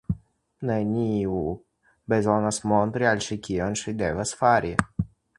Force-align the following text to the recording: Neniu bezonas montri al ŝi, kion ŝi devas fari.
Neniu 0.67 1.41
bezonas 2.13 2.59
montri 2.71 3.09
al 3.09 3.21
ŝi, 3.25 3.37
kion 3.49 3.77
ŝi 3.83 3.93
devas 3.99 4.33
fari. 4.41 4.73